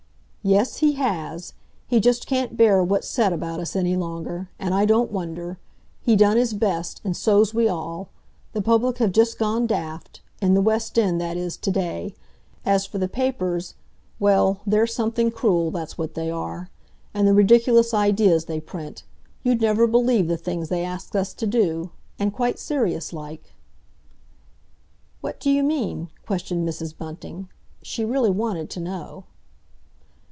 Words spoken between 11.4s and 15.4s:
to day. As for the papers, well, they're something